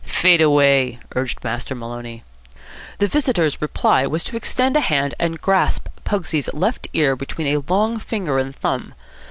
[0.03, 2.23] "Fade away," urged Master Maloney.
[2.97, 7.61] The visitor's reply was to extend a hand and grasp Pugsy's left ear between a
[7.71, 8.95] long finger and thumb.